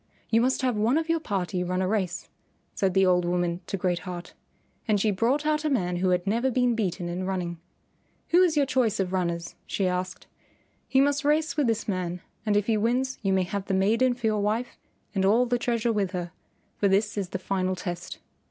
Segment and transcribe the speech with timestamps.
[0.31, 2.27] "You must have one of your party run a race,"
[2.73, 4.33] said the old woman to Great Heart.
[4.87, 7.59] And she brought out a man who had never been beaten in running.
[8.29, 10.25] "Who is your choice of runners?" she asked;
[10.87, 14.15] "he must race with this man, and if he wins you may have the maiden
[14.15, 14.75] for your wife
[15.13, 16.31] and all the treasure with her,
[16.77, 18.17] for this is the final test.